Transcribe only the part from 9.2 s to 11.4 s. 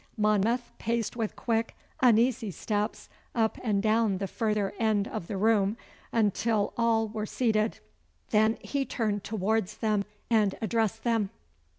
towards them and addressed them.